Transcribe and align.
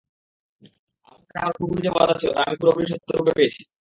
আমার 1.07 1.21
সাথে 1.21 1.39
আমার 1.39 1.53
প্রভুর 1.57 1.77
যে 1.81 1.89
ওয়াদা 1.89 2.15
ছিল 2.21 2.29
তা 2.33 2.41
আমি 2.43 2.55
পুরোপুরি 2.57 2.85
সত্যরূপে 2.91 3.33
পেয়েছি। 3.37 3.61